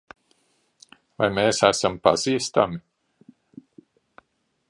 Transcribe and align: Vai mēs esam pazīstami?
Vai 1.19 1.27
mēs 1.39 1.59
esam 1.67 1.99
pazīstami? 2.07 2.81